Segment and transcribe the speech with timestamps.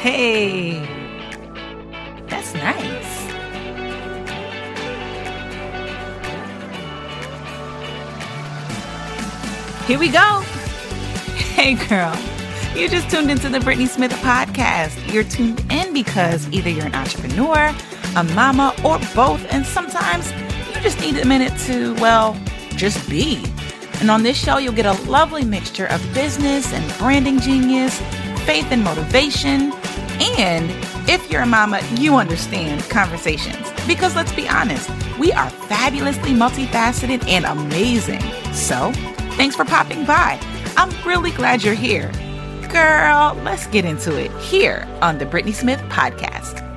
[0.00, 0.78] Hey,
[2.28, 3.08] that's nice.
[9.88, 10.44] Here we go.
[11.58, 12.16] Hey, girl.
[12.76, 15.12] You just tuned into the Brittnee Smith podcast.
[15.12, 17.74] You're tuned in because either you're an entrepreneur,
[18.14, 20.30] a mama, or both, and sometimes
[20.72, 22.40] you just need a minute to, well,
[22.76, 23.44] just be.
[24.00, 27.98] And on this show, you'll get a lovely mixture of business and branding genius,
[28.46, 29.72] faith and motivation,
[30.20, 30.70] and
[31.08, 33.70] if you're a mama, you understand conversations.
[33.86, 38.20] Because let's be honest, we are fabulously multifaceted and amazing.
[38.52, 38.92] So,
[39.36, 40.38] thanks for popping by.
[40.76, 42.10] I'm really glad you're here.
[42.70, 46.67] Girl, let's get into it here on the Brittnee Smith Podcast.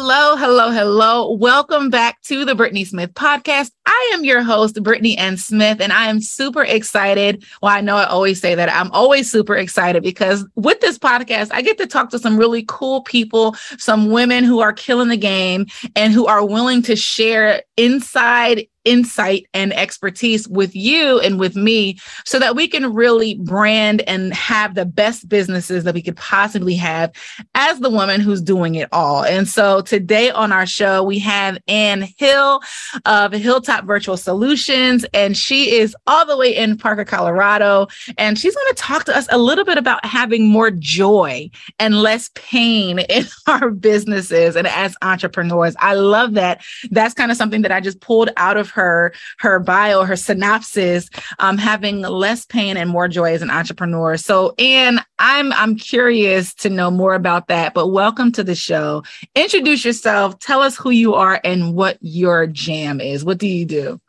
[0.00, 1.32] Hello, hello, hello.
[1.32, 3.72] Welcome back to the Brittnee Smith podcast.
[3.84, 7.44] I am your host, Brittnee Ann Smith, and I am super excited.
[7.60, 8.72] Well, I know I always say that.
[8.72, 12.64] I'm always super excited because with this podcast, I get to talk to some really
[12.68, 17.64] cool people, some women who are killing the game and who are willing to share
[17.76, 24.02] inside insight and expertise with you and with me so that we can really brand
[24.02, 27.12] and have the best businesses that we could possibly have
[27.54, 29.24] as the woman who's doing it all.
[29.24, 32.62] And so today on our show, we have Anne Hill
[33.04, 37.88] of Hilltop Virtual Solutions, and she is all the way in Parker, Colorado.
[38.16, 42.00] And she's going to talk to us a little bit about having more joy and
[42.00, 45.76] less pain in our businesses and as entrepreneurs.
[45.78, 46.62] I love that.
[46.90, 50.16] That's kind of something that I just pulled out of her her her bio, her
[50.16, 54.16] synopsis, um, having less pain and more joy as an entrepreneur.
[54.16, 57.74] So, Anne, I'm I'm curious to know more about that.
[57.74, 59.02] But welcome to the show.
[59.34, 60.38] Introduce yourself.
[60.38, 63.24] Tell us who you are and what your jam is.
[63.24, 64.00] What do you do?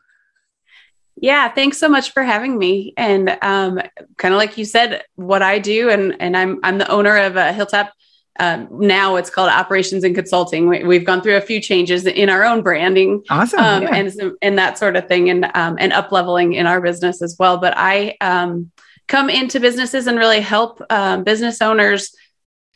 [1.16, 2.94] Yeah, thanks so much for having me.
[2.96, 3.80] And um,
[4.16, 7.36] kind of like you said, what I do, and and I'm I'm the owner of
[7.36, 7.92] a Hilltop
[8.40, 10.66] um, now it's called operations and consulting.
[10.66, 13.94] We, have gone through a few changes in our own branding, awesome, um, yeah.
[13.94, 17.36] and and that sort of thing, and um, and up leveling in our business as
[17.38, 17.58] well.
[17.58, 18.72] But I um,
[19.08, 22.16] come into businesses and really help um, business owners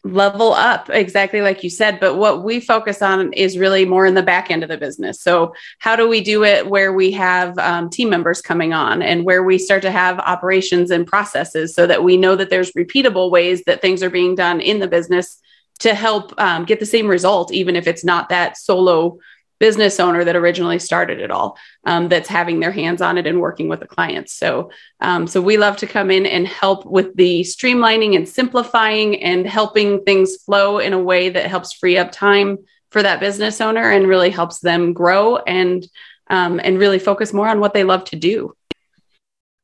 [0.06, 4.12] level up exactly like you said but what we focus on is really more in
[4.12, 7.56] the back end of the business so how do we do it where we have
[7.56, 11.86] um, team members coming on and where we start to have operations and processes so
[11.86, 15.40] that we know that there's repeatable ways that things are being done in the business
[15.80, 19.18] to help um, get the same result, even if it's not that solo
[19.60, 23.40] business owner that originally started it all um, that's having their hands on it and
[23.40, 24.32] working with the clients.
[24.32, 24.70] So
[25.00, 29.46] um, so we love to come in and help with the streamlining and simplifying and
[29.46, 32.58] helping things flow in a way that helps free up time
[32.90, 35.88] for that business owner and really helps them grow and
[36.28, 38.56] um, and really focus more on what they love to do.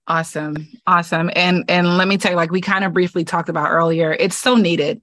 [0.07, 0.69] Awesome.
[0.87, 1.31] Awesome.
[1.35, 4.37] And and let me tell you like we kind of briefly talked about earlier it's
[4.37, 5.01] so needed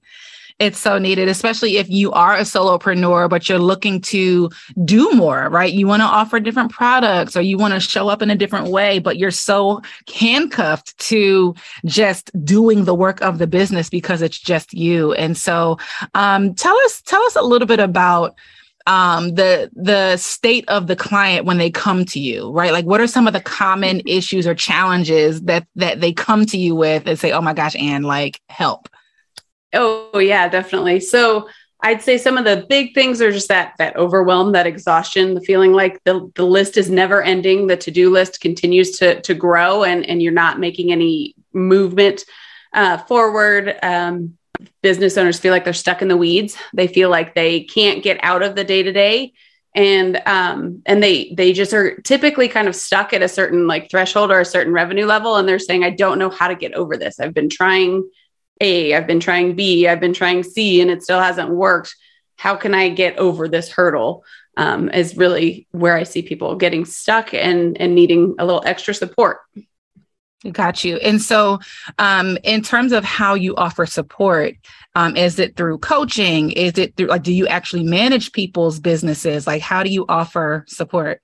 [0.58, 4.50] it's so needed, especially if you are a solopreneur, but you're looking to
[4.84, 5.72] do more, right?
[5.72, 8.68] You want to offer different products or you want to show up in a different
[8.68, 9.80] way, but you're so
[10.12, 11.54] handcuffed to
[11.84, 15.12] just doing the work of the business because it's just you.
[15.12, 15.78] And so
[16.14, 18.34] um, tell us, tell us a little bit about
[18.88, 22.72] um, the the state of the client when they come to you, right?
[22.72, 26.56] Like, what are some of the common issues or challenges that that they come to
[26.56, 28.88] you with and say, "Oh my gosh, Anne, like help."
[29.72, 31.00] Oh yeah, definitely.
[31.00, 31.48] So
[31.80, 35.40] I'd say some of the big things are just that that overwhelm, that exhaustion, the
[35.40, 39.84] feeling like the the list is never ending, the to-do list continues to to grow
[39.84, 42.24] and and you're not making any movement
[42.72, 43.76] uh, forward.
[43.82, 44.36] Um,
[44.82, 46.56] business owners feel like they're stuck in the weeds.
[46.74, 49.32] They feel like they can't get out of the day-to-day
[49.74, 53.90] and um and they they just are typically kind of stuck at a certain like
[53.90, 56.72] threshold or a certain revenue level and they're saying I don't know how to get
[56.72, 57.20] over this.
[57.20, 58.08] I've been trying
[58.60, 61.94] a, I've been trying B, I've been trying C, and it still hasn't worked.
[62.36, 64.24] How can I get over this hurdle?
[64.56, 68.92] Um, is really where I see people getting stuck and and needing a little extra
[68.92, 69.38] support.
[70.52, 70.96] Got you.
[70.98, 71.58] And so,
[71.98, 74.54] um, in terms of how you offer support,
[74.94, 76.52] um, is it through coaching?
[76.52, 79.48] Is it through like, do you actually manage people's businesses?
[79.48, 81.20] Like, how do you offer support?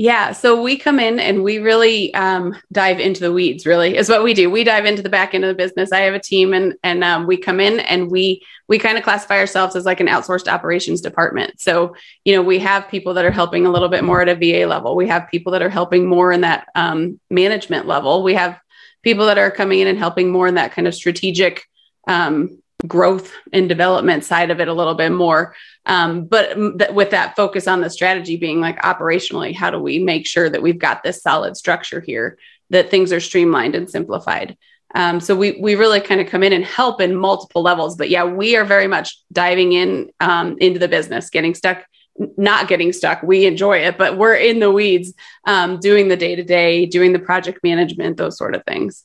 [0.00, 3.66] Yeah, so we come in and we really um, dive into the weeds.
[3.66, 4.48] Really, is what we do.
[4.48, 5.92] We dive into the back end of the business.
[5.92, 9.04] I have a team, and and um, we come in and we we kind of
[9.04, 11.60] classify ourselves as like an outsourced operations department.
[11.60, 11.94] So
[12.24, 14.66] you know, we have people that are helping a little bit more at a VA
[14.66, 14.96] level.
[14.96, 18.22] We have people that are helping more in that um, management level.
[18.22, 18.58] We have
[19.02, 21.66] people that are coming in and helping more in that kind of strategic
[22.08, 25.54] um, growth and development side of it a little bit more.
[25.86, 29.98] Um, but th- with that focus on the strategy being like operationally, how do we
[29.98, 32.38] make sure that we've got this solid structure here,
[32.70, 34.56] that things are streamlined and simplified?
[34.94, 37.96] Um, so we we really kind of come in and help in multiple levels.
[37.96, 41.84] But yeah, we are very much diving in um, into the business, getting stuck,
[42.36, 43.22] not getting stuck.
[43.22, 45.14] We enjoy it, but we're in the weeds,
[45.46, 49.04] um, doing the day to day, doing the project management, those sort of things.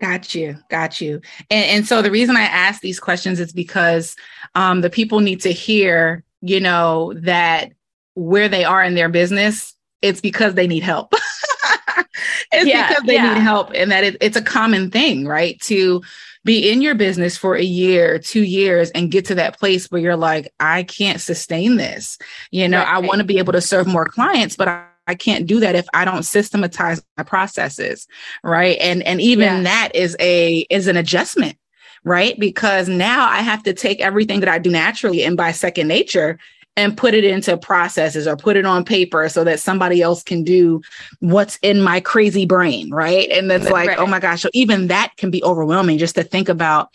[0.00, 1.20] Got you, got you.
[1.50, 4.14] And, and so the reason I ask these questions is because
[4.54, 7.72] um, the people need to hear, you know, that
[8.14, 11.12] where they are in their business, it's because they need help.
[12.52, 13.34] it's yeah, because they yeah.
[13.34, 15.60] need help and that it, it's a common thing, right?
[15.62, 16.00] To
[16.44, 20.00] be in your business for a year, two years, and get to that place where
[20.00, 22.18] you're like, I can't sustain this.
[22.52, 22.88] You know, right.
[22.88, 25.74] I want to be able to serve more clients, but I, I can't do that
[25.74, 28.06] if I don't systematize my processes,
[28.44, 28.76] right?
[28.80, 29.62] And and even yeah.
[29.62, 31.56] that is a is an adjustment,
[32.04, 32.38] right?
[32.38, 36.38] Because now I have to take everything that I do naturally and by second nature
[36.76, 40.44] and put it into processes or put it on paper so that somebody else can
[40.44, 40.80] do
[41.18, 43.28] what's in my crazy brain, right?
[43.30, 43.98] And it's like, right.
[43.98, 46.90] oh my gosh, so even that can be overwhelming just to think about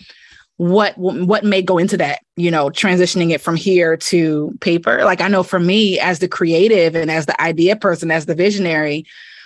[0.58, 5.04] what what may go into that you know transitioning it from here to paper.
[5.04, 8.36] Like i know for me as the creative and as the idea person as the
[8.36, 9.06] visionary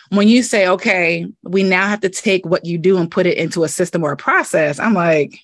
[0.09, 3.37] when you say okay we now have to take what you do and put it
[3.37, 5.39] into a system or a process i'm like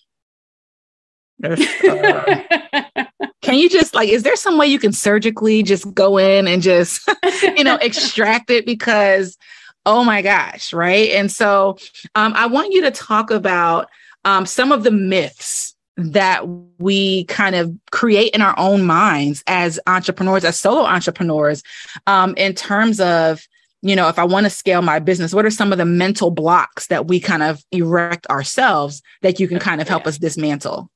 [1.44, 1.56] uh,
[3.42, 6.62] can you just like is there some way you can surgically just go in and
[6.62, 7.10] just
[7.44, 8.66] you know extract it?
[8.66, 9.38] Because
[9.86, 11.10] oh my gosh right?
[11.12, 11.78] And so
[12.16, 13.90] um, i want you to talk about
[14.26, 16.48] um, some of the myths that
[16.80, 21.62] we kind of create in our own minds as entrepreneurs as solo entrepreneurs
[22.08, 23.46] um, in terms of
[23.84, 26.32] you know if i want to scale my business what are some of the mental
[26.32, 30.90] blocks that we kind of erect ourselves that you can kind of help us dismantle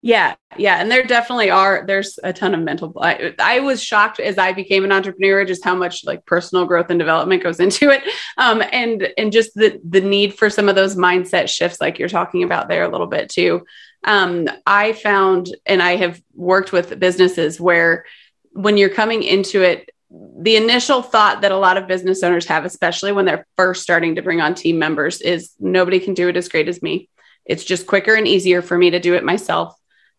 [0.00, 1.84] yeah, yeah, and there definitely are.
[1.84, 2.92] There's a ton of mental.
[3.00, 6.90] I, I, was shocked as I became an entrepreneur, just how much like personal growth
[6.90, 8.04] and development goes into it,
[8.36, 12.08] um, and and just the the need for some of those mindset shifts, like you're
[12.08, 13.66] talking about there a little bit too.
[14.04, 18.04] Um, I found, and I have worked with businesses where
[18.52, 22.64] when you're coming into it, the initial thought that a lot of business owners have,
[22.64, 26.36] especially when they're first starting to bring on team members, is nobody can do it
[26.36, 27.08] as great as me.
[27.44, 29.74] It's just quicker and easier for me to do it myself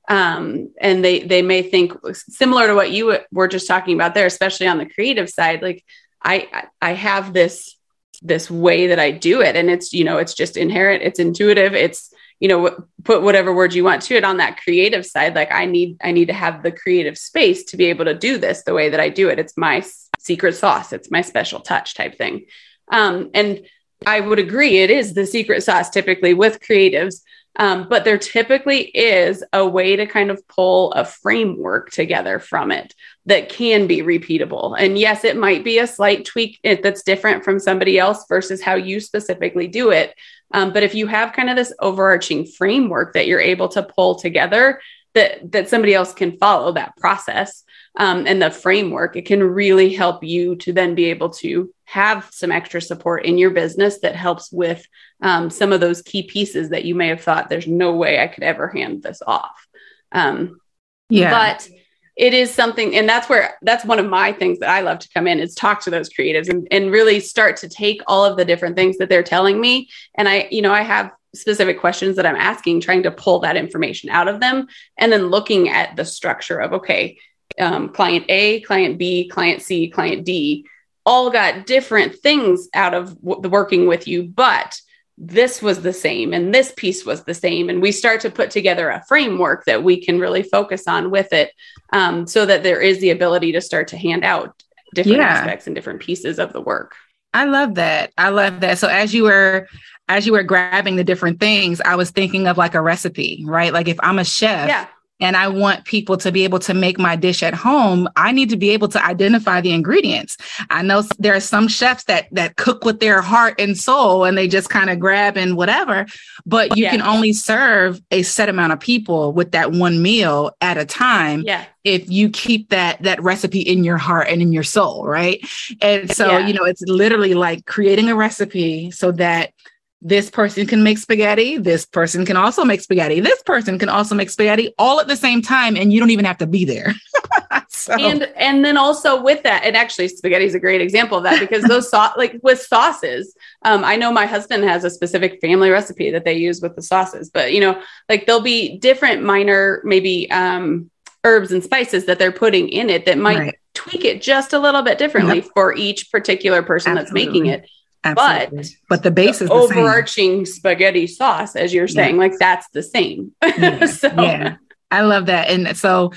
[0.10, 4.26] um, and they they may think similar to what you were just talking about there
[4.26, 5.84] especially on the creative side like
[6.24, 7.78] i i have this
[8.22, 9.56] this way that i do it.
[9.56, 13.74] And it's you know it's just inherent it's intuitive it's you know put whatever word
[13.74, 16.64] you want to it on that creative side like i need i need to have
[16.64, 19.40] the creative space to be able to do this the way that i do it.
[19.40, 19.84] It's my
[20.20, 20.94] secret sauce.
[20.94, 22.46] It's my special touch type thing.
[22.92, 23.66] Um, and
[24.06, 27.22] i would agree it is the secret sauce typically with creatives
[27.60, 32.72] um, but there typically is a way to kind of pull a framework together from
[32.72, 34.76] it that can be repeatable.
[34.80, 38.76] And yes, it might be a slight tweak that's different from somebody else versus how
[38.76, 40.16] you specifically do it.
[40.54, 44.16] Um, but if you have kind of this overarching framework that you're able to pull
[44.16, 44.80] together,
[45.16, 47.64] that that somebody else can follow that process
[47.98, 52.30] um, and the framework, it can really help you to then be able to have
[52.32, 54.86] some extra support in your business that helps with
[55.22, 58.28] um, some of those key pieces that you may have thought there's no way I
[58.28, 59.68] could ever hand this off.
[60.12, 60.62] Um,
[61.10, 61.32] yeah.
[61.32, 61.68] But
[62.16, 65.10] it is something, and that's where that's one of my things that I love to
[65.14, 68.38] come in is talk to those creatives and, and really start to take all of
[68.38, 69.90] the different things that they're telling me.
[70.16, 73.56] And I, you know, I have specific questions that I'm asking, trying to pull that
[73.56, 74.68] information out of them,
[74.98, 77.18] and then looking at the structure of okay,
[77.58, 80.66] um, client A, client B, client C, client D
[81.10, 84.80] all got different things out of w- working with you, but
[85.18, 87.68] this was the same and this piece was the same.
[87.68, 91.34] And we start to put together a framework that we can really focus on with
[91.34, 91.52] it
[91.92, 94.64] um, so that there is the ability to start to hand out
[94.94, 95.30] different yeah.
[95.30, 96.96] aspects and different pieces of the work.
[97.34, 98.14] I love that.
[98.16, 98.78] I love that.
[98.78, 99.68] So as you were
[100.08, 103.74] as you were grabbing the different things, I was thinking of like a recipe, right?
[103.74, 104.88] Like if I'm a chef, yeah
[105.20, 108.50] and I want people to be able to make my dish at home, I need
[108.50, 110.38] to be able to identify the ingredients.
[110.70, 114.38] I know there are some chefs that that cook with their heart and soul and
[114.38, 116.06] they just kind of grab and whatever,
[116.46, 116.92] but you yeah.
[116.92, 121.44] can only serve a set amount of people with that one meal at a time.
[121.46, 121.66] Yeah.
[121.84, 125.40] If you keep that that recipe in your heart and in your soul, right?
[125.82, 126.48] And so, yeah.
[126.48, 129.54] you know, it's literally like creating a recipe so that
[130.02, 131.58] this person can make spaghetti.
[131.58, 133.20] This person can also make spaghetti.
[133.20, 136.26] This person can also make spaghetti all at the same time, and you don't even
[136.26, 136.94] have to be there.
[137.68, 137.94] so.
[137.94, 141.40] And and then also with that, and actually spaghetti is a great example of that
[141.42, 145.70] because those sauce, like with sauces, um, I know my husband has a specific family
[145.70, 149.82] recipe that they use with the sauces, but you know, like there'll be different minor
[149.84, 150.90] maybe um,
[151.26, 153.56] herbs and spices that they're putting in it that might right.
[153.74, 155.50] tweak it just a little bit differently yep.
[155.54, 157.26] for each particular person Absolutely.
[157.26, 157.70] that's making it
[158.04, 158.58] Absolutely.
[158.58, 160.56] But but the base the is the overarching same.
[160.56, 163.34] spaghetti sauce, as you're saying, like that's the same.
[163.44, 163.86] Yeah.
[163.88, 164.08] so.
[164.08, 164.56] yeah.
[164.92, 165.50] I love that.
[165.50, 166.14] And so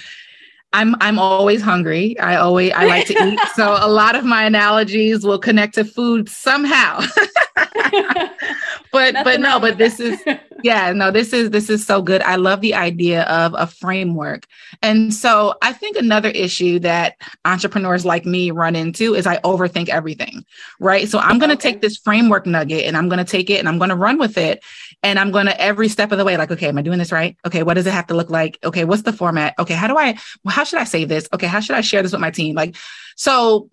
[0.72, 2.18] I'm I'm always hungry.
[2.18, 3.40] I always I like to eat.
[3.54, 7.00] So a lot of my analogies will connect to food somehow.
[8.92, 10.22] but but no, but this is
[10.62, 12.22] yeah, no, this is this is so good.
[12.22, 14.46] I love the idea of a framework.
[14.82, 19.88] And so I think another issue that entrepreneurs like me run into is I overthink
[19.88, 20.44] everything.
[20.78, 21.08] Right.
[21.08, 23.96] So I'm gonna take this framework nugget and I'm gonna take it and I'm gonna
[23.96, 24.62] run with it.
[25.02, 27.36] And I'm gonna every step of the way, like, okay, am I doing this right?
[27.46, 28.58] Okay, what does it have to look like?
[28.62, 29.54] Okay, what's the format?
[29.58, 31.28] Okay, how do I how should I say this?
[31.32, 32.54] Okay, how should I share this with my team?
[32.54, 32.76] Like,
[33.16, 33.68] so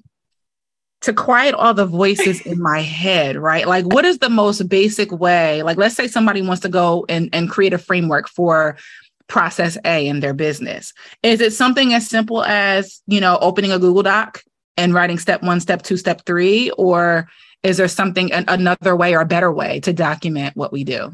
[1.01, 3.67] to quiet all the voices in my head, right?
[3.67, 5.63] Like, what is the most basic way?
[5.63, 8.75] Like, let's say somebody wants to go and, and create a framework for
[9.27, 10.93] process A in their business.
[11.23, 14.41] Is it something as simple as, you know, opening a Google Doc
[14.75, 16.71] and writing step one, step two, step three?
[16.71, 17.29] Or
[17.63, 21.13] is there something, an, another way or a better way to document what we do?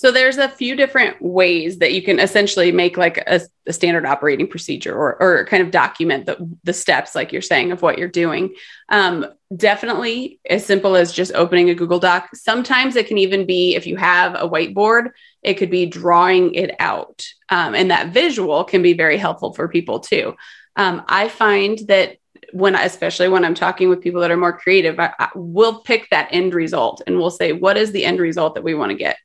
[0.00, 4.06] So there's a few different ways that you can essentially make like a, a standard
[4.06, 7.98] operating procedure or, or kind of document the, the steps, like you're saying, of what
[7.98, 8.54] you're doing.
[8.88, 12.30] Um, definitely as simple as just opening a Google Doc.
[12.32, 15.10] Sometimes it can even be if you have a whiteboard,
[15.42, 17.26] it could be drawing it out.
[17.50, 20.34] Um, and that visual can be very helpful for people too.
[20.76, 22.16] Um, I find that
[22.52, 26.08] when especially when i'm talking with people that are more creative I, I, we'll pick
[26.10, 28.96] that end result and we'll say what is the end result that we want to
[28.96, 29.18] get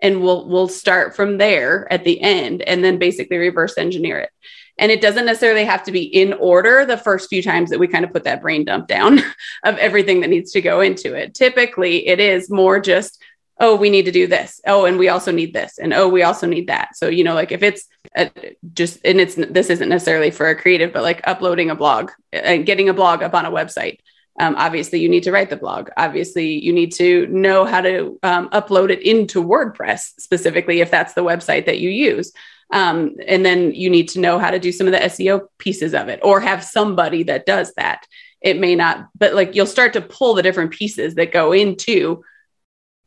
[0.00, 4.30] and we'll we'll start from there at the end and then basically reverse engineer it.
[4.78, 7.88] And it doesn't necessarily have to be in order the first few times that we
[7.88, 9.18] kind of put that brain dump down
[9.64, 11.34] of everything that needs to go into it.
[11.34, 13.22] Typically it is more just
[13.58, 14.60] oh we need to do this.
[14.66, 15.78] Oh and we also need this.
[15.78, 16.96] And oh we also need that.
[16.96, 17.86] So you know like if it's
[18.16, 18.30] a,
[18.74, 22.66] just and it's this isn't necessarily for a creative but like uploading a blog and
[22.66, 24.00] getting a blog up on a website
[24.38, 25.88] um, obviously, you need to write the blog.
[25.96, 31.14] Obviously, you need to know how to um, upload it into WordPress specifically if that's
[31.14, 32.32] the website that you use.
[32.70, 35.94] Um, and then you need to know how to do some of the SEO pieces
[35.94, 38.06] of it or have somebody that does that.
[38.40, 42.22] It may not, but like you'll start to pull the different pieces that go into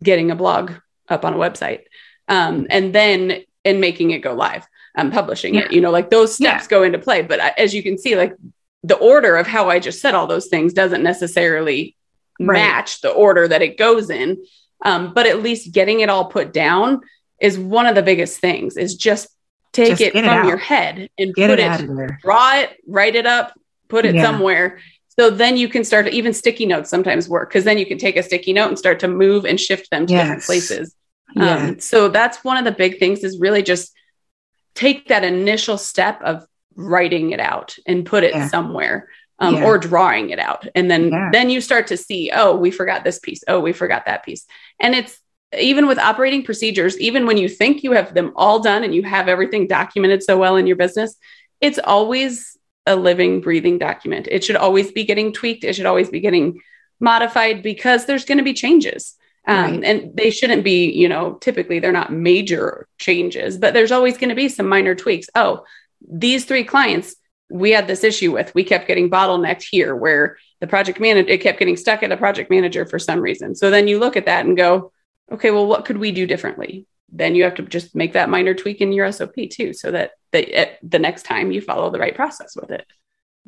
[0.01, 0.71] getting a blog
[1.09, 1.81] up on a website.
[2.27, 5.65] Um, and then and making it go live, um, publishing yeah.
[5.65, 6.69] it, you know, like those steps yeah.
[6.69, 7.21] go into play.
[7.21, 8.35] But uh, as you can see, like
[8.83, 11.95] the order of how I just said all those things doesn't necessarily
[12.39, 12.55] right.
[12.55, 14.43] match the order that it goes in.
[14.83, 17.01] Um, but at least getting it all put down
[17.41, 19.27] is one of the biggest things is just
[19.73, 23.15] take just it from it your head and get put it, it draw it, write
[23.15, 23.53] it up,
[23.87, 24.23] put it yeah.
[24.23, 24.79] somewhere.
[25.19, 27.97] So then you can start to, even sticky notes sometimes work because then you can
[27.97, 30.23] take a sticky note and start to move and shift them to yes.
[30.23, 30.95] different places.
[31.35, 31.69] Yes.
[31.69, 33.93] Um, so that's one of the big things is really just
[34.75, 36.45] take that initial step of
[36.79, 38.47] writing it out and put it yeah.
[38.47, 39.09] somewhere
[39.39, 39.65] um, yeah.
[39.65, 41.29] or drawing it out and then yeah.
[41.31, 44.45] then you start to see oh we forgot this piece oh we forgot that piece
[44.79, 45.19] and it's
[45.57, 49.03] even with operating procedures even when you think you have them all done and you
[49.03, 51.15] have everything documented so well in your business
[51.59, 56.09] it's always a living breathing document it should always be getting tweaked it should always
[56.09, 56.59] be getting
[56.99, 59.15] modified because there's going to be changes
[59.47, 59.83] um, right.
[59.83, 64.29] and they shouldn't be you know typically they're not major changes but there's always going
[64.29, 65.63] to be some minor tweaks oh
[66.01, 67.15] these three clients
[67.49, 68.53] we had this issue with.
[68.53, 72.17] We kept getting bottlenecked here where the project manager it kept getting stuck at a
[72.17, 73.55] project manager for some reason.
[73.55, 74.91] So then you look at that and go,
[75.31, 76.85] okay, well, what could we do differently?
[77.11, 80.11] Then you have to just make that minor tweak in your SOP too, so that
[80.31, 82.85] the, the next time you follow the right process with it.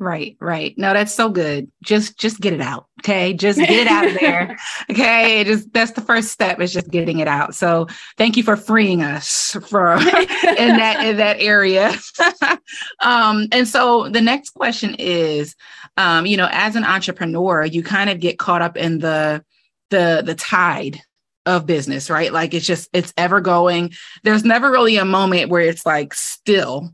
[0.02, 0.76] Right, right.
[0.76, 1.70] No, that's so good.
[1.80, 2.86] Just just get it out.
[3.02, 3.34] Okay.
[3.34, 4.58] Just get it out of there.
[4.90, 5.44] Okay.
[5.44, 7.54] Just that's the first step is just getting it out.
[7.54, 7.86] So
[8.18, 11.92] thank you for freeing us from in that in that area.
[13.00, 15.54] um, and so the next question is,
[15.96, 19.44] um, you know, as an entrepreneur, you kind of get caught up in the
[19.90, 21.00] the the tide
[21.46, 22.32] of business, right?
[22.32, 23.92] Like it's just it's ever going.
[24.24, 26.92] There's never really a moment where it's like still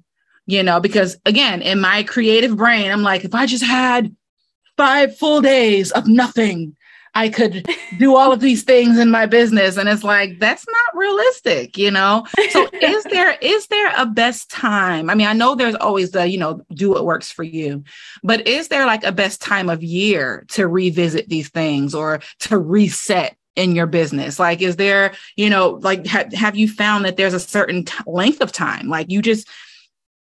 [0.49, 4.17] you know, because again, in my creative brain, I'm like, if I just had
[4.79, 6.75] five full days of nothing,
[7.15, 9.77] I could do all of these things in my business.
[9.77, 12.27] And it's like, that's not realistic, you know?
[12.51, 15.11] So is there, is there a best time?
[15.11, 17.85] I mean, I know there's always the, you know, do what works for you,
[18.23, 22.57] but is there like a best time of year to revisit these things or to
[22.57, 24.39] reset in your business?
[24.39, 27.99] Like, is there, you know, like, ha- have you found that there's a certain t-
[28.07, 28.89] length of time?
[28.89, 29.47] Like, you just,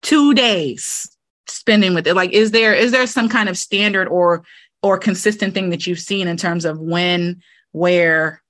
[0.02, 1.10] two days
[1.48, 2.16] spending with it.
[2.16, 4.44] Like is there is there some kind of standard or
[4.84, 8.42] or consistent thing that you've seen in terms of when where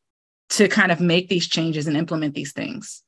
[0.50, 3.04] to kind of make these changes and implement these things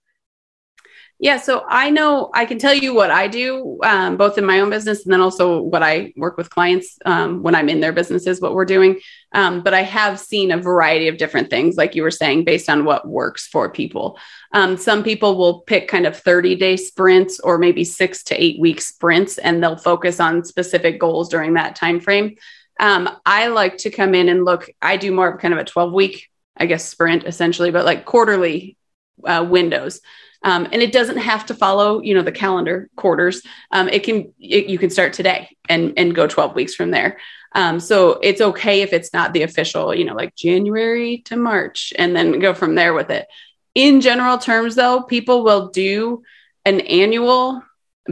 [1.21, 4.61] Yeah, so I know I can tell you what I do, um, both in my
[4.61, 7.91] own business and then also what I work with clients um, when I'm in their
[7.91, 9.01] businesses, what we're doing.
[9.33, 12.69] Um, but I have seen a variety of different things, like you were saying, based
[12.69, 14.17] on what works for people.
[14.53, 18.57] Um, some people will pick kind of 30 day sprints or maybe six to eight
[18.57, 22.37] week sprints, and they'll focus on specific goals during that time frame.
[22.79, 24.69] Um, I like to come in and look.
[24.81, 28.05] I do more of kind of a 12 week, I guess, sprint essentially, but like
[28.05, 28.77] quarterly
[29.25, 29.99] uh, windows.
[30.43, 33.41] Um, and it doesn't have to follow, you know, the calendar quarters.
[33.71, 37.17] Um, it can, it, you can start today and and go 12 weeks from there.
[37.55, 41.93] Um, so it's okay if it's not the official, you know, like January to March,
[41.97, 43.27] and then go from there with it.
[43.75, 46.23] In general terms, though, people will do
[46.65, 47.63] an annual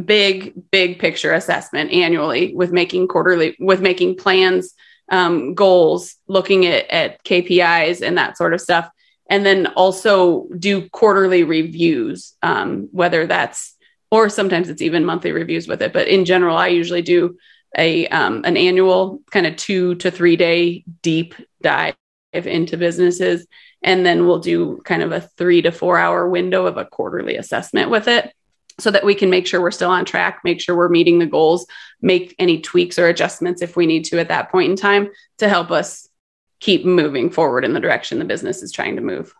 [0.05, 4.75] big big picture assessment annually with making quarterly with making plans
[5.09, 8.87] um, goals looking at, at kpis and that sort of stuff
[9.29, 13.75] and then also do quarterly reviews, um, whether that's
[14.09, 15.91] or sometimes it's even monthly reviews with it.
[15.93, 17.37] But in general, I usually do
[17.77, 21.95] a um, an annual kind of two to three day deep dive
[22.33, 23.45] into businesses,
[23.81, 27.35] and then we'll do kind of a three to four hour window of a quarterly
[27.35, 28.33] assessment with it.
[28.79, 31.25] So that we can make sure we're still on track, make sure we're meeting the
[31.25, 31.65] goals,
[31.99, 35.49] make any tweaks or adjustments if we need to at that point in time to
[35.49, 36.06] help us
[36.59, 39.33] keep moving forward in the direction the business is trying to move.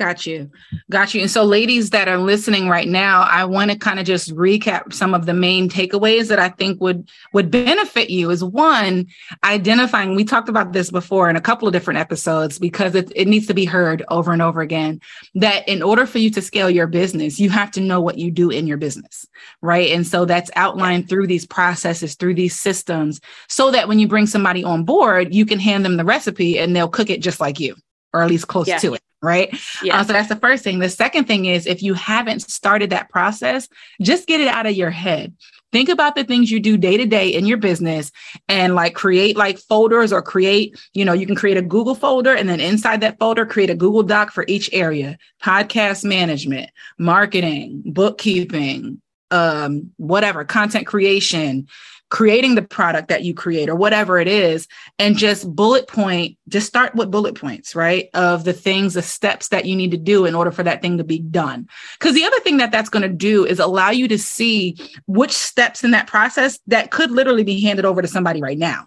[0.00, 0.50] Got you.
[0.90, 1.20] Got you.
[1.20, 4.94] And so, ladies that are listening right now, I want to kind of just recap
[4.94, 9.08] some of the main takeaways that I think would would benefit you is one,
[9.44, 13.28] identifying, we talked about this before in a couple of different episodes because it, it
[13.28, 15.02] needs to be heard over and over again
[15.34, 18.30] that in order for you to scale your business, you have to know what you
[18.30, 19.26] do in your business.
[19.60, 19.90] Right.
[19.90, 24.26] And so that's outlined through these processes, through these systems, so that when you bring
[24.26, 27.60] somebody on board, you can hand them the recipe and they'll cook it just like
[27.60, 27.76] you
[28.12, 28.78] or at least close yeah.
[28.78, 29.54] to it right?
[29.82, 30.00] Yeah.
[30.00, 30.78] Uh, so that's the first thing.
[30.78, 33.68] The second thing is if you haven't started that process,
[34.00, 35.34] just get it out of your head.
[35.72, 38.10] Think about the things you do day to day in your business
[38.48, 42.34] and like create like folders or create, you know, you can create a Google folder
[42.34, 47.82] and then inside that folder, create a Google Doc for each area podcast management, marketing,
[47.84, 51.68] bookkeeping, um, whatever, content creation,
[52.10, 54.66] creating the product that you create or whatever it is
[54.98, 59.48] and just bullet point just start with bullet points right of the things the steps
[59.48, 61.68] that you need to do in order for that thing to be done.
[61.98, 65.32] Because the other thing that that's going to do is allow you to see which
[65.32, 68.86] steps in that process that could literally be handed over to somebody right now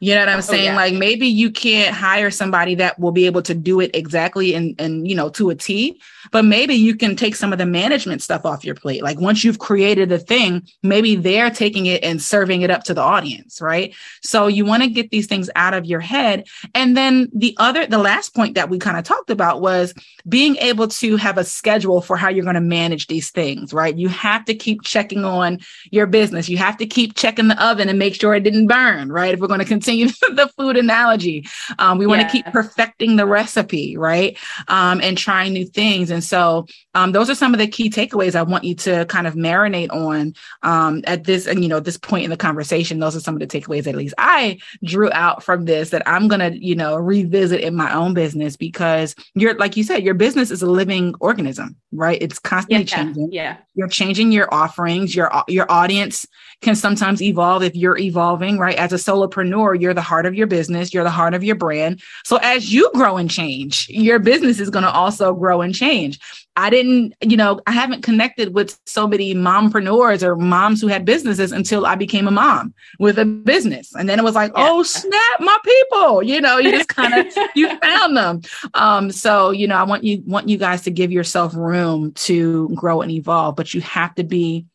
[0.00, 0.68] you know what I'm oh, saying?
[0.68, 0.76] Oh, yeah.
[0.76, 4.74] Like maybe you can't hire somebody that will be able to do it exactly and
[4.80, 6.00] and you know to a T,
[6.32, 9.02] but maybe you can take some of the management stuff off your plate.
[9.02, 12.94] Like once you've created a thing, maybe they're taking it and serving it up to
[12.94, 13.94] the audience, right?
[14.22, 16.46] So you want to get these things out of your head.
[16.74, 19.92] And then the other the last point that we kind of talked about was
[20.26, 23.98] being able to have a schedule for how you're going to manage these things, right?
[23.98, 25.58] You have to keep checking on
[25.90, 26.48] your business.
[26.48, 29.34] You have to keep checking the oven and make sure it didn't burn, right?
[29.34, 31.46] If we're going to continue continue the food analogy.
[31.78, 34.38] Um, we want to keep perfecting the recipe, right?
[34.68, 36.10] Um, and trying new things.
[36.10, 39.26] And so um, those are some of the key takeaways I want you to kind
[39.26, 42.98] of marinate on um, at this, and you know, this point in the conversation.
[42.98, 46.28] Those are some of the takeaways, at least I drew out from this that I'm
[46.28, 50.50] gonna, you know, revisit in my own business because you're, like you said, your business
[50.50, 52.18] is a living organism, right?
[52.20, 53.32] It's constantly yeah, changing.
[53.32, 55.14] Yeah, you're changing your offerings.
[55.14, 56.26] Your your audience
[56.60, 58.76] can sometimes evolve if you're evolving, right?
[58.76, 60.92] As a solopreneur, you're the heart of your business.
[60.92, 62.02] You're the heart of your brand.
[62.24, 66.18] So as you grow and change, your business is going to also grow and change.
[66.56, 71.04] I didn't, you know, I haven't connected with so many mompreneurs or moms who had
[71.04, 73.94] businesses until I became a mom with a business.
[73.94, 74.68] And then it was like, yeah.
[74.68, 78.42] oh, snap, my people, you know, you just kind of, you found them.
[78.74, 82.68] Um, so, you know, I want you, want you guys to give yourself room to
[82.74, 84.66] grow and evolve, but you have to be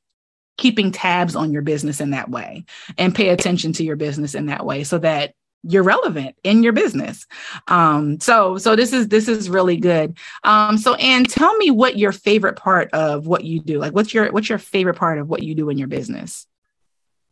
[0.58, 2.66] keeping tabs on your business in that way
[2.98, 5.34] and pay attention to your business in that way so that
[5.68, 7.26] you're relevant in your business.
[7.68, 10.18] Um, so so this is this is really good.
[10.44, 13.80] Um, so and tell me what your favorite part of what you do.
[13.80, 16.46] Like what's your what's your favorite part of what you do in your business?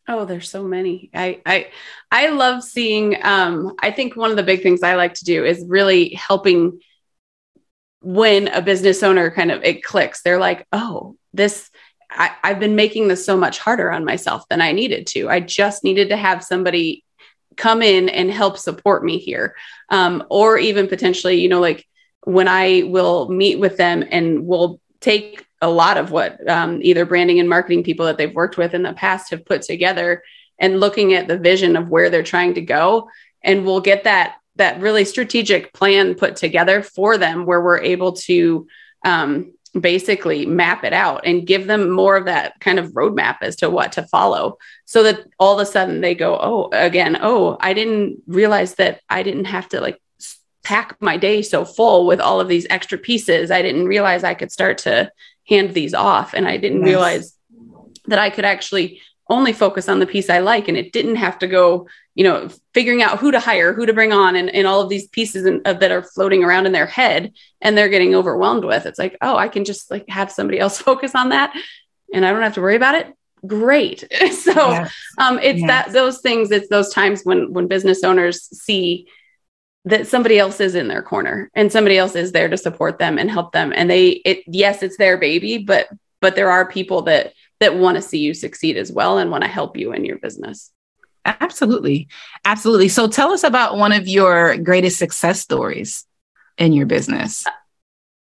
[0.08, 1.10] Oh, there's so many.
[1.14, 1.68] I I
[2.12, 5.46] I love seeing um I think one of the big things I like to do
[5.46, 6.82] is really helping
[8.02, 10.24] when a business owner kind of it clicks.
[10.24, 11.70] They're like, "Oh, this
[12.16, 15.30] I, I've been making this so much harder on myself than I needed to.
[15.30, 17.04] I just needed to have somebody
[17.58, 19.56] come in and help support me here
[19.90, 21.88] um, or even potentially you know like
[22.24, 27.06] when i will meet with them and we'll take a lot of what um, either
[27.06, 30.24] branding and marketing people that they've worked with in the past have put together
[30.60, 33.10] and looking at the vision of where they're trying to go
[33.44, 38.14] and we'll get that that really strategic plan put together for them where we're able
[38.14, 38.68] to
[39.04, 43.56] um, basically map it out and give them more of that kind of roadmap as
[43.56, 47.58] to what to follow so that all of a sudden they go oh again oh
[47.60, 50.00] i didn't realize that i didn't have to like
[50.64, 54.36] pack my day so full with all of these extra pieces i didn't realize i
[54.36, 55.12] could start to
[55.50, 56.88] hand these off and i didn't yes.
[56.88, 57.38] realize
[58.06, 61.40] that i could actually only focus on the piece i like and it didn't have
[61.40, 64.68] to go you know figuring out who to hire who to bring on and, and
[64.68, 67.90] all of these pieces in, uh, that are floating around in their head and they're
[67.90, 68.86] getting overwhelmed with.
[68.86, 71.54] It's like oh i can just like have somebody else focus on that
[72.14, 73.14] and i don't have to worry about it.
[73.46, 74.04] Great.
[74.32, 74.94] So yes.
[75.18, 75.68] um, it's yes.
[75.68, 79.08] that those things it's those times when when business owners see
[79.86, 83.18] that somebody else is in their corner and somebody else is there to support them
[83.18, 83.74] and help them.
[83.76, 85.88] And they it yes it's their baby but
[86.22, 89.44] but there are people that that want to see you succeed as well and want
[89.44, 90.72] to help you in your business
[91.26, 92.08] Absolutely.
[92.44, 92.90] Absolutely.
[92.90, 96.06] So tell us about one of your greatest success stories
[96.58, 97.46] in your business.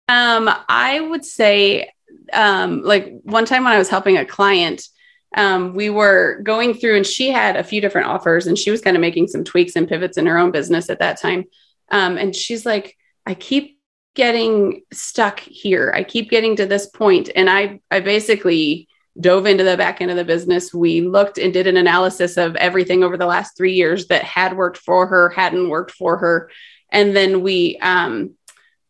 [0.09, 1.91] Um, I would say,
[2.33, 4.87] um, like one time when I was helping a client,
[5.35, 8.83] um, we were going through and she had a few different offers and she was
[8.83, 11.45] kind of making some tweaks and pivots in her own business at that time.
[11.91, 13.79] Um, and she's like, I keep
[14.15, 15.93] getting stuck here.
[15.95, 18.89] I keep getting to this point, And I, I basically
[19.21, 20.73] dove into the back end of the business.
[20.73, 24.57] We looked and did an analysis of everything over the last three years that had
[24.57, 26.51] worked for her, hadn't worked for her.
[26.91, 28.35] And then we, um,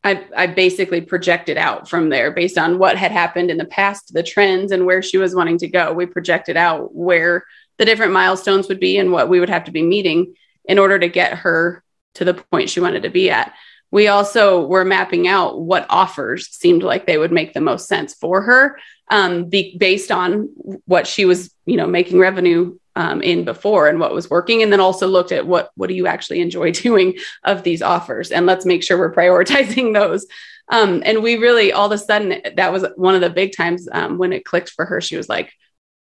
[0.05, 4.13] I, I basically projected out from there based on what had happened in the past,
[4.13, 5.93] the trends, and where she was wanting to go.
[5.93, 7.45] We projected out where
[7.79, 10.99] the different milestones would be and what we would have to be meeting in order
[10.99, 11.83] to get her
[12.15, 13.55] to the point she wanted to be at.
[13.93, 18.15] We also were mapping out what offers seemed like they would make the most sense
[18.15, 18.79] for her
[19.09, 20.49] um, be, based on
[20.87, 24.73] what she was, you know, making revenue um, in before and what was working, and
[24.73, 28.47] then also looked at what what do you actually enjoy doing of these offers, and
[28.47, 30.27] let's make sure we're prioritizing those.
[30.69, 33.89] Um, and we really, all of a sudden, that was one of the big times
[33.93, 35.01] um, when it clicked for her.
[35.03, 35.53] She was like,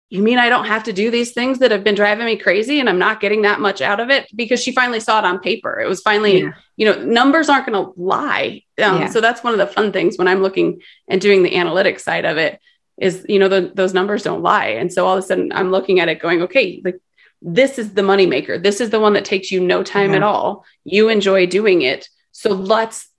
[0.10, 2.80] you mean I don't have to do these things that have been driving me crazy
[2.80, 4.28] and I'm not getting that much out of it?
[4.36, 5.80] Because she finally saw it on paper.
[5.80, 6.52] It was finally, yeah.
[6.78, 8.64] you know, numbers aren't going to lie.
[8.82, 9.10] Um, yeah.
[9.10, 12.26] So that's one of the fun things when I'm looking and doing the analytics side
[12.26, 12.60] of it
[13.00, 15.72] is you know the, those numbers don't lie and so all of a sudden i'm
[15.72, 17.00] looking at it going okay like
[17.42, 20.16] this is the money maker this is the one that takes you no time mm-hmm.
[20.16, 23.10] at all you enjoy doing it so let's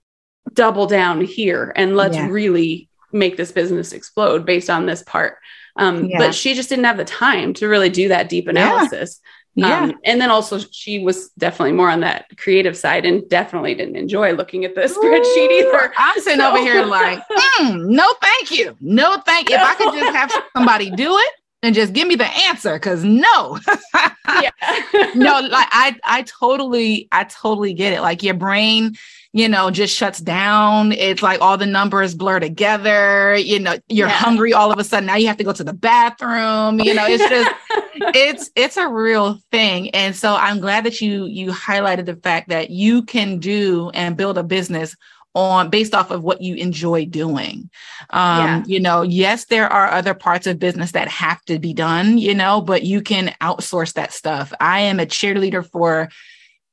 [0.53, 2.27] double down here and let's yeah.
[2.27, 5.37] really make this business explode based on this part
[5.75, 6.17] um, yeah.
[6.17, 9.31] but she just didn't have the time to really do that deep analysis yeah.
[9.53, 9.79] Yeah.
[9.81, 13.97] Um, and then also she was definitely more on that creative side and definitely didn't
[13.97, 15.93] enjoy looking at the spreadsheet either.
[15.97, 16.49] I'm sitting so.
[16.51, 18.77] over here like, mm, no, thank you.
[18.79, 19.55] No, thank you.
[19.55, 22.77] If I could just have somebody do it and just give me the answer.
[22.79, 23.59] Cause no,
[25.15, 28.01] no, like I, I totally, I totally get it.
[28.01, 28.95] Like your brain,
[29.33, 30.91] you know, just shuts down.
[30.91, 33.35] It's like all the numbers blur together.
[33.35, 34.13] You know, you're yeah.
[34.13, 35.05] hungry all of a sudden.
[35.05, 36.79] Now you have to go to the bathroom.
[36.79, 37.51] You know, it's just
[38.15, 39.89] it's it's a real thing.
[39.91, 44.17] And so I'm glad that you you highlighted the fact that you can do and
[44.17, 44.95] build a business
[45.33, 47.69] on based off of what you enjoy doing.
[48.09, 48.63] Um, yeah.
[48.65, 52.35] you know, yes, there are other parts of business that have to be done, you
[52.35, 54.53] know, but you can outsource that stuff.
[54.59, 56.09] I am a cheerleader for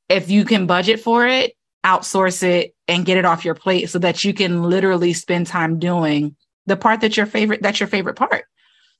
[0.08, 3.98] if you can budget for it, outsource it and get it off your plate so
[3.98, 6.34] that you can literally spend time doing
[6.66, 8.44] the part that's your favorite that's your favorite part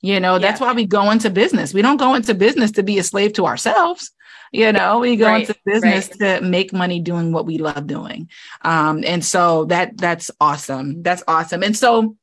[0.01, 0.39] you know yeah.
[0.39, 3.33] that's why we go into business we don't go into business to be a slave
[3.33, 4.11] to ourselves
[4.51, 5.41] you know we go right.
[5.41, 6.39] into business right.
[6.39, 8.29] to make money doing what we love doing
[8.63, 12.15] um, and so that that's awesome that's awesome and so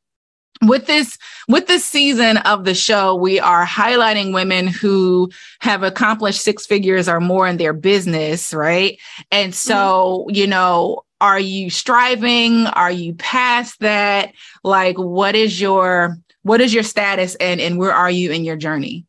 [0.62, 6.40] with this with this season of the show we are highlighting women who have accomplished
[6.40, 8.98] six figures or more in their business right
[9.30, 10.36] and so mm-hmm.
[10.36, 14.32] you know are you striving are you past that
[14.64, 18.56] like what is your what is your status and and where are you in your
[18.56, 19.04] journey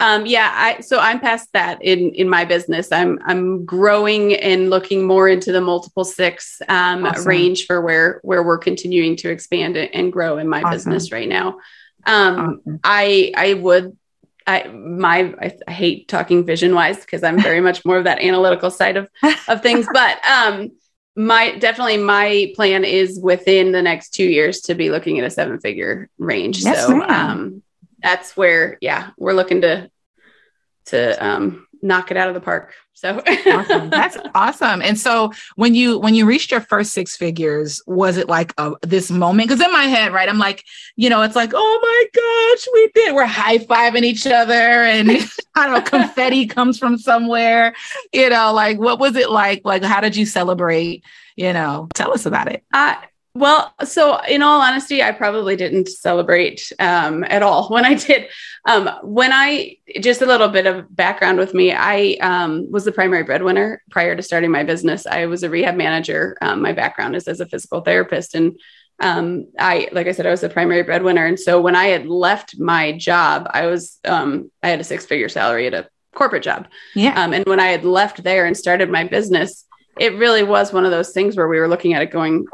[0.00, 2.92] um, yeah, I, so I'm past that in in my business.
[2.92, 7.26] I'm I'm growing and looking more into the multiple six um, awesome.
[7.26, 10.70] range for where where we're continuing to expand and grow in my awesome.
[10.70, 11.58] business right now.
[12.06, 12.80] Um, awesome.
[12.84, 13.96] I I would
[14.46, 18.20] I my I, I hate talking vision wise because I'm very much more of that
[18.20, 19.08] analytical side of
[19.48, 20.70] of things, but um,
[21.18, 25.30] my definitely my plan is within the next two years to be looking at a
[25.30, 26.62] seven figure range.
[26.62, 27.62] Yes, so um
[28.00, 29.90] that's where yeah we're looking to
[30.88, 32.74] to um, knock it out of the park.
[32.94, 33.90] So awesome.
[33.90, 34.82] that's awesome.
[34.82, 38.72] And so when you when you reached your first six figures was it like a,
[38.82, 39.48] this moment?
[39.48, 40.64] Because in my head right i'm like
[40.96, 45.10] you know it's like oh my gosh we did we're high-fiving each other and
[45.54, 47.74] i don't know confetti comes from somewhere
[48.12, 49.62] you know like what was it like?
[49.64, 51.04] Like how did you celebrate
[51.38, 51.88] you know?
[51.94, 52.64] Tell us about it.
[52.74, 52.96] Uh,
[53.38, 58.26] Well, so in all honesty, I probably didn't celebrate um, at all when I did.
[58.64, 62.90] Um, when I just a little bit of background with me, I um, was the
[62.90, 65.06] primary breadwinner prior to starting my business.
[65.06, 66.36] I was a rehab manager.
[66.42, 68.58] Um, my background is as a physical therapist, and
[68.98, 71.24] um, I, like I said, I was the primary breadwinner.
[71.24, 75.06] And so when I had left my job, I was um, I had a six
[75.06, 76.66] figure salary at a corporate job.
[76.96, 77.14] Yeah.
[77.16, 79.64] and when I had left there and started my business,
[80.00, 82.46] it really was one of those things where we were looking at it going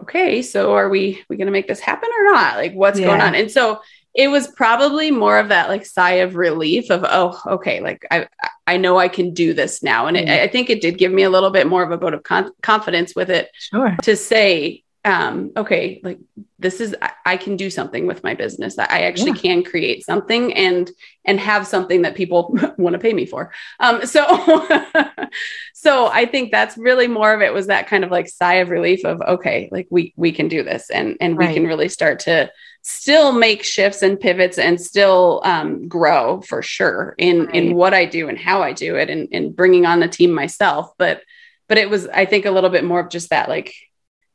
[0.00, 2.56] okay, so are we we going to make this happen or not?
[2.56, 3.06] Like what's yeah.
[3.06, 3.34] going on?
[3.34, 3.80] And so
[4.14, 8.28] it was probably more of that like sigh of relief of oh okay like I
[8.66, 10.44] I know I can do this now and it, mm-hmm.
[10.44, 12.52] I think it did give me a little bit more of a vote of con-
[12.62, 13.96] confidence with it sure.
[14.02, 16.20] to say um, okay, like
[16.60, 18.78] this is I, I, can do something with my business.
[18.78, 19.42] I, I actually yeah.
[19.42, 20.88] can create something and
[21.24, 23.52] and have something that people want to pay me for.
[23.80, 24.24] Um, so
[25.74, 28.70] so I think that's really more of it was that kind of like sigh of
[28.70, 31.48] relief of okay, like we we can do this and and right.
[31.48, 36.62] we can really start to still make shifts and pivots and still um, grow for
[36.62, 37.54] sure in right.
[37.56, 40.30] in what I do and how I do it and, and bringing on the team
[40.32, 40.92] myself.
[40.96, 41.22] But
[41.68, 43.74] but it was I think a little bit more of just that like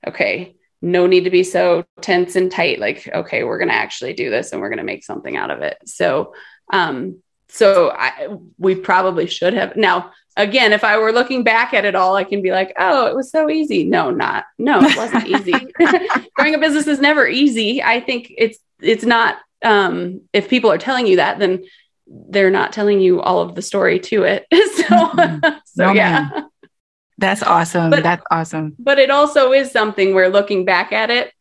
[0.05, 4.13] okay no need to be so tense and tight like okay we're going to actually
[4.13, 5.77] do this and we're going to make something out of it.
[5.85, 6.33] So
[6.71, 11.85] um so I, we probably should have now again if i were looking back at
[11.85, 13.83] it all i can be like oh it was so easy.
[13.83, 15.53] No not no it wasn't easy.
[16.35, 17.81] Growing a business is never easy.
[17.81, 21.63] I think it's it's not um if people are telling you that then
[22.07, 24.45] they're not telling you all of the story to it.
[24.77, 25.57] So mm-hmm.
[25.65, 26.29] so no, yeah.
[26.31, 26.49] man.
[27.17, 27.89] That's awesome.
[27.89, 28.75] But, That's awesome.
[28.77, 31.33] But it also is something where looking back at it,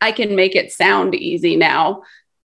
[0.00, 2.02] I can make it sound easy now,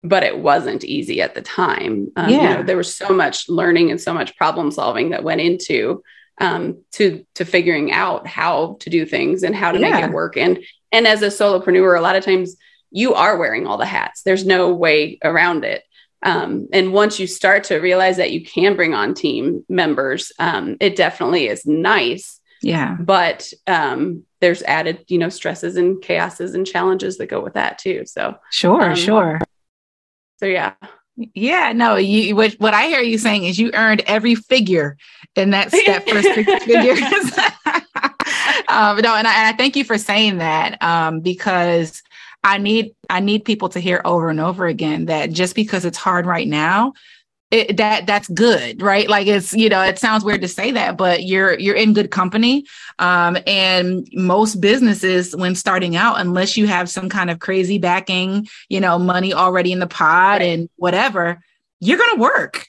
[0.03, 2.11] but it wasn't easy at the time.
[2.15, 2.35] Um, yeah.
[2.35, 6.03] You know, there was so much learning and so much problem solving that went into
[6.39, 9.91] um, to to figuring out how to do things and how to yeah.
[9.91, 10.37] make it work.
[10.37, 10.59] And
[10.91, 12.57] and as a solopreneur, a lot of times
[12.91, 14.23] you are wearing all the hats.
[14.23, 15.83] There's no way around it.
[16.23, 20.77] Um, and once you start to realize that you can bring on team members, um,
[20.79, 22.97] it definitely is nice yeah.
[22.99, 27.77] But um, there's added, you know, stresses and chaoses and challenges that go with that
[27.77, 28.03] too.
[28.05, 29.39] So sure, um, sure.
[30.37, 30.73] So yeah.
[31.33, 34.97] Yeah, no, you what, what I hear you saying is you earned every figure
[35.35, 36.99] in that that first six figures.
[38.69, 42.03] um, no, and I, and I thank you for saying that um, because
[42.43, 45.97] I need I need people to hear over and over again that just because it's
[45.97, 46.93] hard right now
[47.49, 49.09] it, that that's good right?
[49.09, 52.11] Like it's you know it sounds weird to say that but you're you're in good
[52.11, 52.65] company.
[52.99, 58.47] Um, and most businesses when starting out unless you have some kind of crazy backing
[58.69, 60.41] you know money already in the pot right.
[60.41, 61.39] and whatever
[61.79, 62.67] you're going to work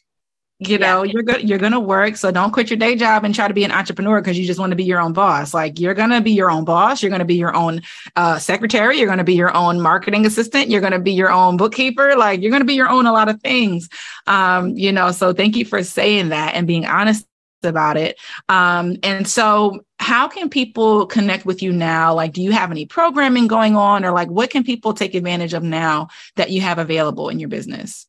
[0.61, 1.13] you know yeah.
[1.13, 3.63] you're good you're gonna work so don't quit your day job and try to be
[3.63, 5.55] an entrepreneur because you just want to be your own boss.
[5.55, 7.81] Like you're gonna be your own boss you're gonna be your own
[8.17, 12.17] uh, secretary you're gonna be your own marketing assistant you're gonna be your own bookkeeper
[12.17, 13.89] like you're gonna be your own a lot of things.
[14.27, 17.25] Um, you know so thank you for saying that and being honest
[17.63, 18.19] about it.
[18.49, 22.15] Um, and so how can people connect with you now?
[22.15, 25.55] Like do you have any programming going on or like what can people take advantage
[25.55, 28.09] of now that you have available in your business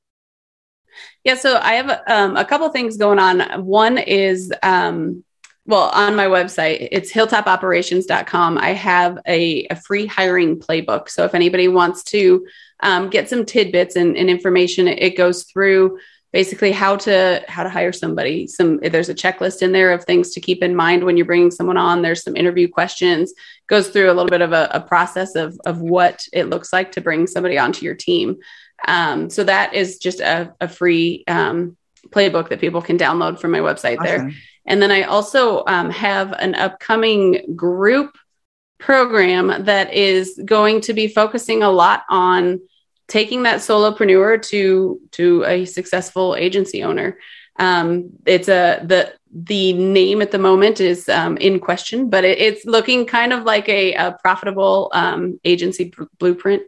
[1.30, 3.63] yeah, so I have um, a couple things going on.
[3.63, 5.24] One is, um,
[5.68, 8.58] well, on my website, it's hilltopoperations.com.
[8.58, 11.08] I have a, a free hiring playbook.
[11.08, 12.48] So if anybody wants to
[12.80, 16.00] um, get some tidbits and, and information, it, it goes through
[16.34, 20.30] basically how to how to hire somebody some there's a checklist in there of things
[20.30, 23.34] to keep in mind when you're bringing someone on there's some interview questions
[23.65, 26.92] goes through a little bit of a, a process of of what it looks like
[26.92, 28.38] to bring somebody onto your team
[28.88, 31.78] um, so that is just a, a free um,
[32.10, 34.06] playbook that people can download from my website awesome.
[34.06, 34.32] there.
[34.65, 38.18] And then I also um, have an upcoming group
[38.80, 42.62] program that is going to be focusing a lot on
[43.08, 47.18] taking that solopreneur to to a successful agency owner.
[47.58, 52.39] Um, it's a the the name at the moment is um, in question, but it,
[52.39, 56.63] it's looking kind of like a, a profitable um, agency blueprint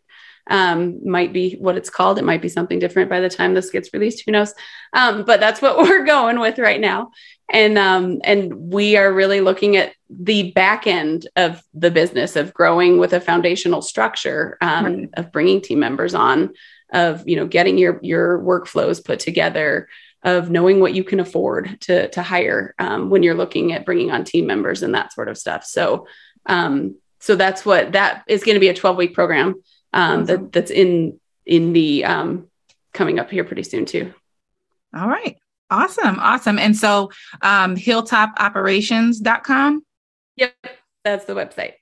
[0.51, 2.19] um, might be what it's called.
[2.19, 4.23] It might be something different by the time this gets released.
[4.25, 4.53] Who knows?
[4.91, 7.11] Um, but that's what we're going with right now.
[7.49, 12.53] And um, and we are really looking at the back end of the business of
[12.53, 15.09] growing with a foundational structure um, right.
[15.13, 16.53] of bringing team members on,
[16.93, 19.87] of you know getting your your workflows put together,
[20.23, 24.11] of knowing what you can afford to to hire um, when you're looking at bringing
[24.11, 25.65] on team members and that sort of stuff.
[25.65, 26.07] So
[26.45, 29.55] um, so that's what that is going to be a 12 week program
[29.93, 32.47] um, that, that's in in the um,
[32.93, 34.13] coming up here pretty soon too.
[34.95, 35.37] All right.
[35.69, 36.19] Awesome.
[36.19, 36.59] Awesome.
[36.59, 39.85] And so um, hilltopoperations.com.
[40.35, 40.53] Yep.
[41.03, 41.73] That's the website.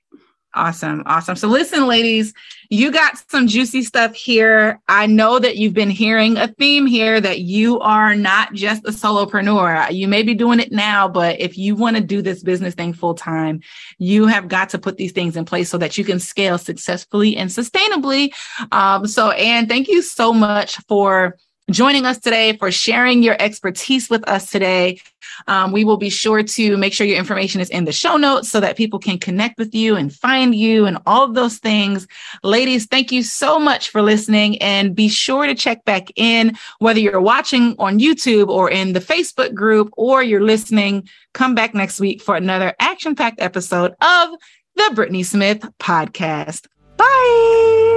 [0.52, 1.04] Awesome.
[1.06, 1.36] Awesome.
[1.36, 2.34] So listen, ladies,
[2.70, 4.80] you got some juicy stuff here.
[4.88, 8.90] I know that you've been hearing a theme here that you are not just a
[8.90, 9.92] solopreneur.
[9.92, 12.92] You may be doing it now, but if you want to do this business thing
[12.92, 13.60] full time,
[13.98, 17.36] you have got to put these things in place so that you can scale successfully
[17.36, 18.32] and sustainably.
[18.72, 21.36] Um, so, Anne, thank you so much for
[21.70, 25.00] joining us today, for sharing your expertise with us today.
[25.46, 28.48] Um, we will be sure to make sure your information is in the show notes
[28.48, 32.06] so that people can connect with you and find you and all of those things.
[32.42, 37.00] Ladies, thank you so much for listening and be sure to check back in whether
[37.00, 41.08] you're watching on YouTube or in the Facebook group or you're listening.
[41.32, 44.30] Come back next week for another action packed episode of
[44.76, 46.66] the Brittnee Smith podcast.
[46.96, 47.89] Bye.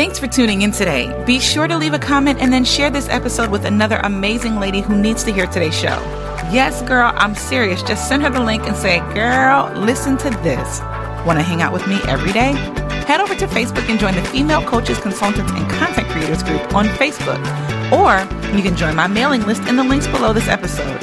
[0.00, 1.12] Thanks for tuning in today.
[1.26, 4.80] Be sure to leave a comment and then share this episode with another amazing lady
[4.80, 6.00] who needs to hear today's show.
[6.50, 7.82] Yes, girl, I'm serious.
[7.82, 10.80] Just send her the link and say, Girl, listen to this.
[11.26, 12.52] Want to hang out with me every day?
[13.04, 16.86] Head over to Facebook and join the Female Coaches, Consultants, and Content Creators group on
[16.86, 17.38] Facebook.
[17.92, 18.20] Or
[18.56, 20.98] you can join my mailing list in the links below this episode.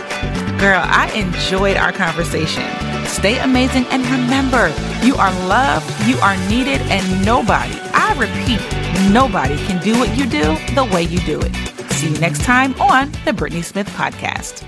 [0.58, 2.64] Girl, I enjoyed our conversation.
[3.06, 4.74] Stay amazing and remember,
[5.06, 10.26] you are loved, you are needed, and nobody, I repeat, nobody can do what you
[10.26, 11.54] do the way you do it.
[11.94, 14.64] See you next time on the Brittnee Smith Podcast.